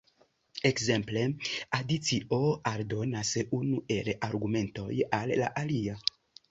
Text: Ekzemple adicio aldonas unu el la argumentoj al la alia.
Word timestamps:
Ekzemple 0.69 1.25
adicio 1.79 2.39
aldonas 2.73 3.37
unu 3.61 3.87
el 3.99 4.13
la 4.13 4.21
argumentoj 4.31 4.93
al 5.21 5.39
la 5.45 5.55
alia. 5.67 6.05